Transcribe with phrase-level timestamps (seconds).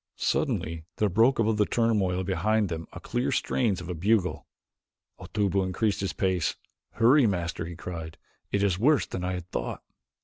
[0.15, 4.47] Suddenly there broke above the turmoil behind them the clear strains of a bugle.
[5.19, 6.55] Otobu increased his pace.
[6.93, 8.17] "Hurry, Master," he cried,
[8.51, 9.83] "it is worse than I had thought."